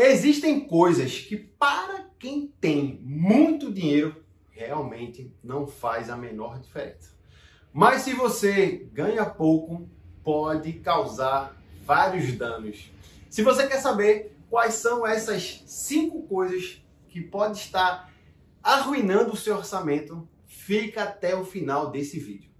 [0.00, 7.18] Existem coisas que para quem tem muito dinheiro realmente não faz a menor diferença.
[7.72, 9.90] Mas se você ganha pouco,
[10.22, 12.92] pode causar vários danos.
[13.28, 18.08] Se você quer saber quais são essas cinco coisas que pode estar
[18.62, 22.52] arruinando o seu orçamento, fica até o final desse vídeo.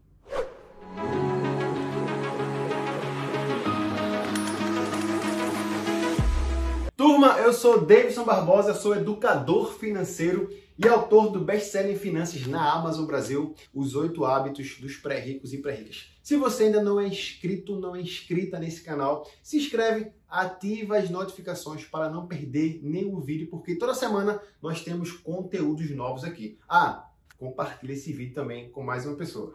[6.98, 12.72] Turma, eu sou Davidson Barbosa, sou educador financeiro e autor do best-seller em finanças na
[12.72, 16.10] Amazon Brasil, Os Oito Hábitos dos Pré-Ricos e Pré-Ricas.
[16.24, 21.08] Se você ainda não é inscrito, não é inscrita nesse canal, se inscreve, ativa as
[21.08, 26.58] notificações para não perder nenhum vídeo, porque toda semana nós temos conteúdos novos aqui.
[26.68, 29.54] Ah, compartilhe esse vídeo também com mais uma pessoa.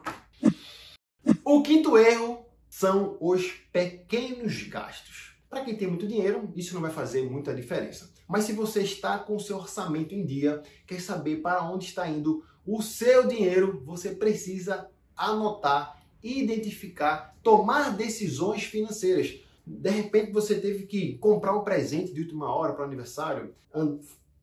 [1.44, 5.33] O quinto erro são os pequenos gastos.
[5.54, 8.12] Para quem tem muito dinheiro, isso não vai fazer muita diferença.
[8.28, 12.44] Mas se você está com seu orçamento em dia, quer saber para onde está indo
[12.66, 19.42] o seu dinheiro, você precisa anotar, identificar, tomar decisões financeiras.
[19.64, 23.54] De repente você teve que comprar um presente de última hora para o aniversário,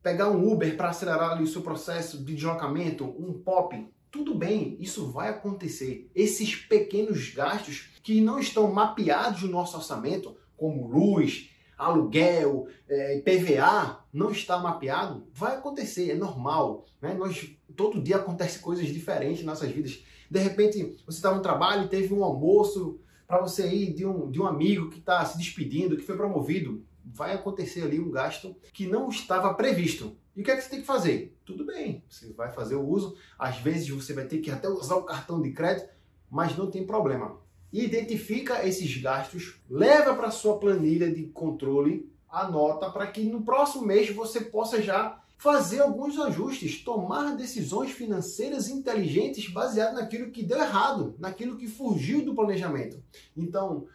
[0.01, 3.85] pegar um Uber para acelerar o seu processo de deslocamento, um pop.
[4.09, 6.09] Tudo bem, isso vai acontecer.
[6.15, 14.05] Esses pequenos gastos que não estão mapeados no nosso orçamento, como luz, aluguel, é, PVA,
[14.13, 16.85] não está mapeado, vai acontecer, é normal.
[17.01, 17.15] Né?
[17.15, 20.03] Nós, todo dia acontece coisas diferentes em nossas vidas.
[20.29, 24.29] De repente, você está no trabalho e teve um almoço para você ir de um,
[24.29, 26.85] de um amigo que está se despedindo, que foi promovido.
[27.03, 30.15] Vai acontecer ali um gasto que não estava previsto.
[30.35, 31.35] E o que é que você tem que fazer?
[31.43, 33.17] Tudo bem, você vai fazer o uso.
[33.39, 35.89] Às vezes você vai ter que até usar o cartão de crédito,
[36.29, 37.41] mas não tem problema
[37.71, 44.09] identifica esses gastos, leva para sua planilha de controle, anota para que no próximo mês
[44.09, 51.15] você possa já fazer alguns ajustes, tomar decisões financeiras inteligentes baseado naquilo que deu errado,
[51.17, 53.03] naquilo que fugiu do planejamento.
[53.35, 53.87] Então,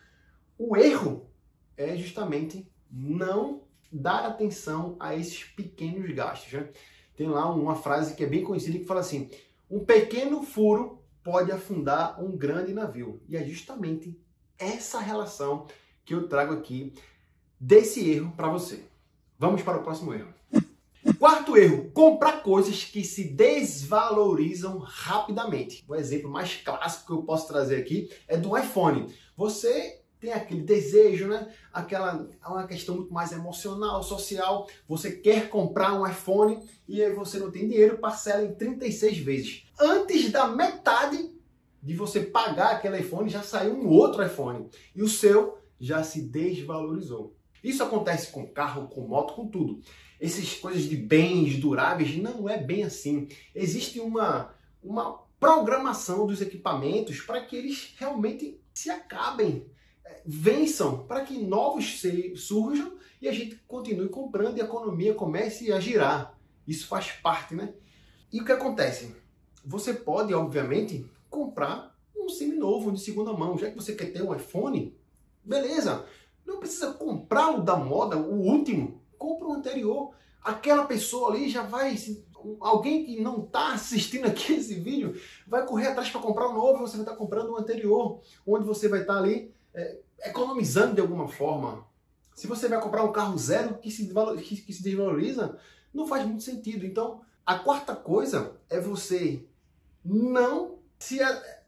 [0.59, 1.29] o erro
[1.77, 6.53] é justamente não dar atenção a esses pequenos gastos.
[6.53, 6.69] Né?
[7.17, 9.31] Tem lá uma frase que é bem conhecida que fala assim:
[9.71, 13.21] um pequeno furo pode afundar um grande navio.
[13.29, 14.17] E é justamente
[14.57, 15.67] essa relação
[16.05, 16.95] que eu trago aqui
[17.59, 18.85] desse erro para você.
[19.37, 20.33] Vamos para o próximo erro.
[21.19, 25.85] Quarto erro, comprar coisas que se desvalorizam rapidamente.
[25.89, 29.13] O exemplo mais clássico que eu posso trazer aqui é do iPhone.
[29.37, 31.53] Você tem aquele desejo, né?
[31.73, 34.69] Aquela é uma questão muito mais emocional, social.
[34.89, 39.65] Você quer comprar um iPhone e aí você não tem dinheiro, parcela em 36 vezes.
[39.79, 41.31] Antes da metade
[41.83, 46.23] de você pagar aquele iPhone, já saiu um outro iPhone e o seu já se
[46.23, 47.37] desvalorizou.
[47.63, 49.81] Isso acontece com carro, com moto, com tudo.
[50.21, 53.29] Essas coisas de bens duráveis não é bem assim.
[53.55, 59.67] Existe uma uma programação dos equipamentos para que eles realmente se acabem
[60.25, 62.03] vençam para que novos
[62.37, 66.37] surjam e a gente continue comprando e a economia comece a girar.
[66.67, 67.73] Isso faz parte, né?
[68.33, 69.15] E o que acontece?
[69.65, 73.57] Você pode, obviamente, comprar um semi-novo de segunda mão.
[73.57, 74.97] Já que você quer ter um iPhone,
[75.45, 76.05] beleza.
[76.45, 79.01] Não precisa comprar o da moda, o último.
[79.17, 80.13] Compra o anterior.
[80.43, 81.97] Aquela pessoa ali já vai.
[82.61, 86.87] Alguém que não está assistindo aqui esse vídeo vai correr atrás para comprar um novo,
[86.87, 90.95] você vai estar tá comprando o anterior, onde você vai estar tá ali é, economizando
[90.95, 91.87] de alguma forma.
[92.35, 94.07] Se você vai comprar um carro zero que se,
[94.43, 95.59] que, se desvaloriza,
[95.93, 96.85] não faz muito sentido.
[96.85, 99.47] Então, a quarta coisa é você
[100.05, 101.19] não se,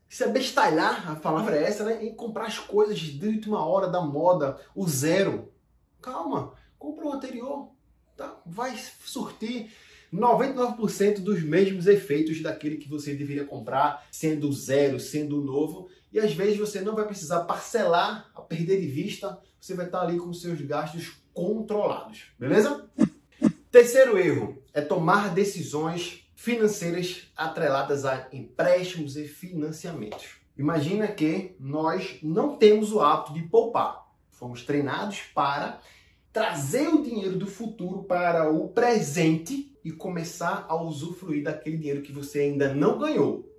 [0.09, 2.05] se abestalhar, a palavra é essa, né?
[2.05, 5.53] Em comprar as coisas de última hora da moda, o zero.
[6.01, 7.71] Calma, compra o anterior,
[8.17, 8.41] tá?
[8.45, 9.71] Vai surtir
[10.13, 15.89] 99% dos mesmos efeitos daquele que você deveria comprar, sendo zero, sendo novo.
[16.13, 20.03] E às vezes você não vai precisar parcelar, a perder de vista, você vai estar
[20.03, 22.89] ali com seus gastos controlados, beleza?
[23.71, 30.38] Terceiro erro é tomar decisões financeiras atreladas a empréstimos e financiamentos.
[30.56, 34.09] Imagina que nós não temos o hábito de poupar.
[34.31, 35.81] Fomos treinados para
[36.32, 42.12] trazer o dinheiro do futuro para o presente e começar a usufruir daquele dinheiro que
[42.12, 43.50] você ainda não ganhou.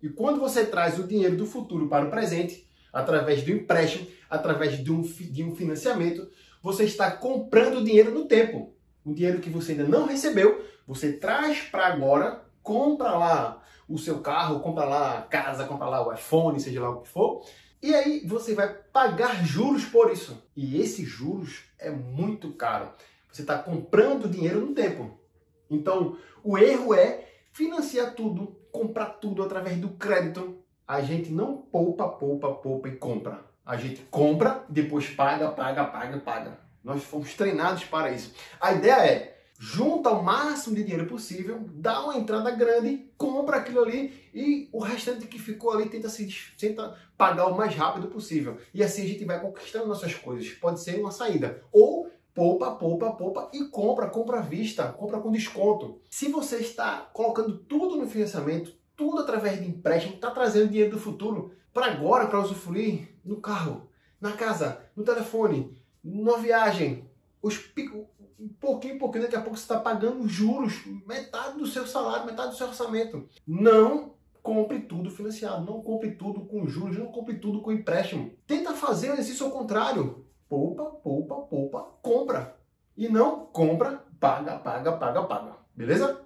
[0.00, 4.78] E quando você traz o dinheiro do futuro para o presente, através do empréstimo, através
[4.82, 6.30] de um, de um financiamento,
[6.62, 8.72] você está comprando dinheiro no tempo.
[9.04, 14.20] O dinheiro que você ainda não recebeu, você traz para agora, compra lá o seu
[14.20, 17.44] carro, compra lá a casa, compra lá o iPhone, seja lá o que for,
[17.82, 20.40] e aí você vai pagar juros por isso.
[20.54, 22.90] E esses juros é muito caro.
[23.30, 25.23] Você está comprando dinheiro no tempo.
[25.70, 30.58] Então, o erro é financiar tudo, comprar tudo através do crédito.
[30.86, 33.44] A gente não poupa, poupa, poupa e compra.
[33.64, 36.58] A gente compra, depois paga, paga, paga, paga.
[36.82, 38.34] Nós fomos treinados para isso.
[38.60, 43.82] A ideia é junta o máximo de dinheiro possível, dá uma entrada grande, compra aquilo
[43.82, 46.28] ali e o restante que ficou ali tenta se
[46.58, 48.58] tenta pagar o mais rápido possível.
[48.74, 50.50] E assim a gente vai conquistando nossas coisas.
[50.50, 55.30] Pode ser uma saída ou poupa, poupa, poupa e compra, compra à vista, compra com
[55.30, 56.00] desconto.
[56.10, 61.00] Se você está colocando tudo no financiamento, tudo através de empréstimo, está trazendo dinheiro do
[61.00, 63.88] futuro para agora, para usufruir no carro,
[64.20, 67.08] na casa, no telefone, na viagem,
[67.42, 68.04] os picos,
[68.38, 72.50] um pouquinho, pouquinho, daqui a pouco você está pagando juros, metade do seu salário, metade
[72.50, 73.28] do seu orçamento.
[73.46, 78.32] Não compre tudo financiado, não compre tudo com juros, não compre tudo com empréstimo.
[78.46, 80.23] Tenta fazer o exercício ao contrário.
[80.54, 82.56] Poupa, poupa, poupa, compra.
[82.96, 85.56] E não compra, paga, paga, paga, paga.
[85.74, 86.20] Beleza?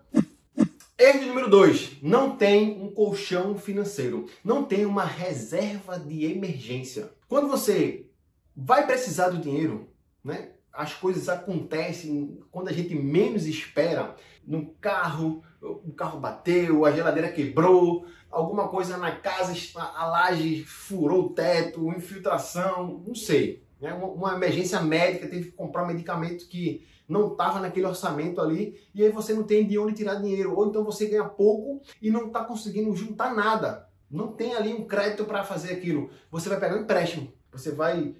[0.99, 2.03] Erro número 2.
[2.03, 4.27] Não tem um colchão financeiro.
[4.45, 7.11] Não tem uma reserva de emergência.
[7.27, 8.11] Quando você
[8.55, 9.89] vai precisar do dinheiro,
[10.23, 10.51] né?
[10.75, 14.15] As coisas acontecem quando a gente menos espera.
[14.47, 21.25] No carro, o carro bateu, a geladeira quebrou, alguma coisa na casa, a laje furou
[21.25, 23.67] o teto, infiltração, não sei.
[23.81, 23.93] Né?
[23.93, 29.11] Uma emergência médica, teve que comprar medicamento que não estava naquele orçamento ali, e aí
[29.11, 32.45] você não tem de onde tirar dinheiro, ou então você ganha pouco e não está
[32.45, 33.89] conseguindo juntar nada.
[34.11, 36.11] Não tem ali um crédito para fazer aquilo.
[36.31, 38.15] Você vai pegar um empréstimo, você vai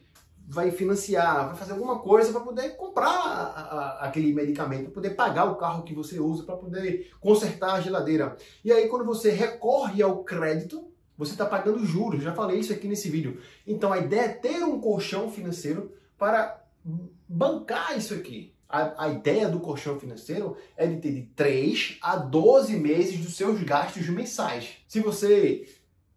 [0.51, 5.11] vai financiar, vai fazer alguma coisa para poder comprar a, a, aquele medicamento, para poder
[5.11, 8.35] pagar o carro que você usa, para poder consertar a geladeira.
[8.65, 12.23] E aí, quando você recorre ao crédito, você está pagando juros.
[12.23, 13.41] Já falei isso aqui nesse vídeo.
[13.67, 16.65] Então, a ideia é ter um colchão financeiro para
[17.29, 18.55] bancar isso aqui.
[18.69, 23.35] A, a, ideia do colchão financeiro é de ter de 3 a 12 meses dos
[23.35, 24.77] seus gastos mensais.
[24.87, 25.67] Se você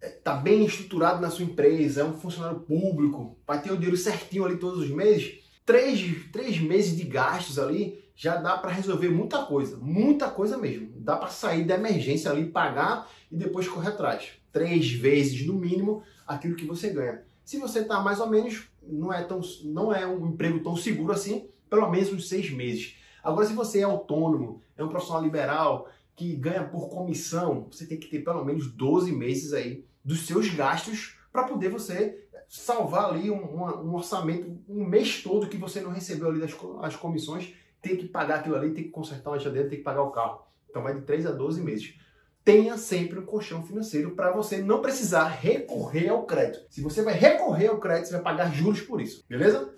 [0.01, 4.45] está bem estruturado na sua empresa, é um funcionário público, vai ter o dinheiro certinho
[4.45, 9.43] ali todos os meses, três, três meses de gastos ali já dá para resolver muita
[9.45, 10.91] coisa, muita coisa mesmo.
[10.97, 14.33] Dá para sair da emergência ali, pagar e depois correr atrás.
[14.53, 17.23] Três vezes no mínimo aquilo que você ganha.
[17.43, 21.11] Se você está mais ou menos, não é, tão, não é um emprego tão seguro
[21.11, 22.95] assim, pelo menos uns seis meses.
[23.23, 27.99] Agora, se você é autônomo, é um profissional liberal, que ganha por comissão, você tem
[27.99, 33.31] que ter pelo menos 12 meses aí dos seus gastos para poder você salvar ali
[33.31, 36.53] um, um, orçamento um mês todo que você não recebeu ali das
[36.83, 40.03] as comissões, tem que pagar aquilo ali, tem que consertar uma geladeira, tem que pagar
[40.03, 40.41] o carro.
[40.69, 41.95] Então vai de 3 a 12 meses.
[42.43, 46.65] Tenha sempre um colchão financeiro para você não precisar recorrer ao crédito.
[46.69, 49.73] Se você vai recorrer ao crédito, você vai pagar juros por isso, beleza?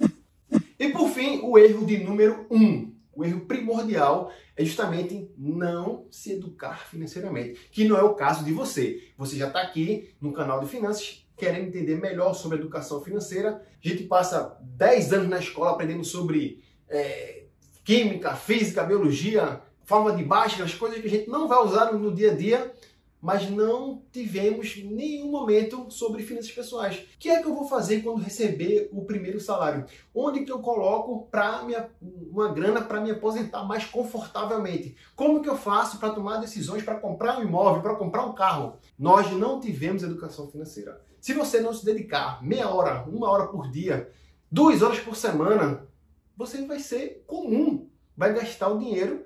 [0.80, 2.58] E por fim, o erro de número 1.
[2.58, 2.94] Um.
[3.16, 8.52] O erro primordial é justamente não se educar financeiramente, que não é o caso de
[8.52, 9.04] você.
[9.18, 13.64] Você já está aqui no canal de finanças querendo entender melhor sobre educação financeira.
[13.84, 17.43] A gente passa 10 anos na escola aprendendo sobre é,
[17.84, 22.14] química, física, biologia, forma de baixa, as coisas que a gente não vai usar no,
[22.14, 22.74] dia a dia
[23.24, 26.98] mas não tivemos nenhum momento sobre finanças pessoais.
[26.98, 29.86] O que é que eu vou fazer quando receber o primeiro salário?
[30.14, 31.66] Onde que eu coloco para
[32.02, 34.98] uma grana para me aposentar mais confortavelmente?
[35.16, 38.78] Como que eu faço para tomar decisões para comprar um imóvel, para comprar um carro?
[39.00, 41.00] Nós não tivemos educação financeira.
[41.22, 44.12] Se você não se dedicar meia hora, uma hora por dia,
[44.52, 45.88] duas horas por semana,
[46.36, 49.26] você vai ser comum, vai gastar o dinheiro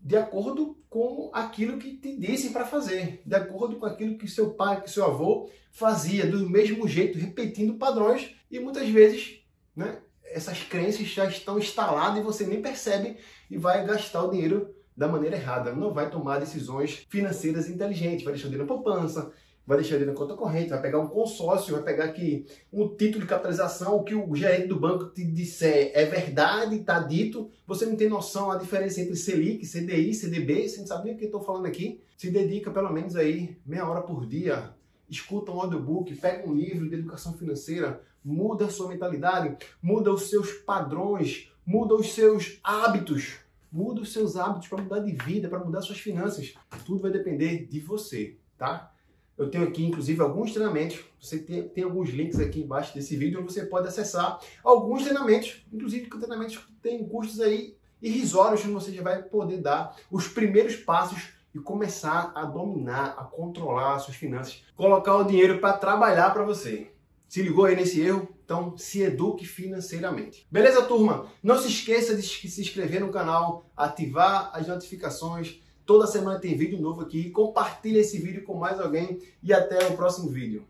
[0.00, 4.50] de acordo com aquilo que te dissem para fazer, de acordo com aquilo que seu
[4.52, 9.40] pai, que seu avô fazia, do mesmo jeito, repetindo padrões, e muitas vezes
[9.74, 13.16] né, essas crenças já estão instaladas e você nem percebe
[13.50, 18.34] e vai gastar o dinheiro da maneira errada, não vai tomar decisões financeiras inteligentes, vai
[18.34, 19.32] deixar o dinheiro na poupança,
[19.66, 23.22] vai deixar ele na conta corrente, vai pegar um consórcio, vai pegar aqui um título
[23.22, 27.86] de capitalização, o que o gerente do banco te disser é verdade, está dito, você
[27.86, 31.24] não tem noção a diferença entre Selic, CDI, CDB, você não sabe nem o que
[31.24, 34.74] estou falando aqui, se dedica pelo menos aí meia hora por dia,
[35.08, 40.30] escuta um audiobook, pega um livro de educação financeira, muda a sua mentalidade, muda os
[40.30, 43.36] seus padrões, muda os seus hábitos,
[43.70, 46.54] muda os seus hábitos para mudar de vida, para mudar suas finanças.
[46.86, 48.93] Tudo vai depender de você, tá?
[49.36, 51.00] Eu tenho aqui, inclusive, alguns treinamentos.
[51.20, 55.64] Você tem, tem alguns links aqui embaixo desse vídeo onde você pode acessar alguns treinamentos,
[55.72, 60.76] inclusive treinamentos que têm custos aí irrisórios, onde você já vai poder dar os primeiros
[60.76, 66.30] passos e começar a dominar, a controlar as suas finanças, colocar o dinheiro para trabalhar
[66.30, 66.90] para você.
[67.28, 68.28] Se ligou aí nesse erro?
[68.44, 70.46] Então, se eduque financeiramente.
[70.50, 71.26] Beleza, turma?
[71.42, 75.60] Não se esqueça de se inscrever no canal, ativar as notificações.
[75.86, 77.30] Toda semana tem vídeo novo aqui.
[77.30, 80.64] Compartilhe esse vídeo com mais alguém e até o próximo vídeo.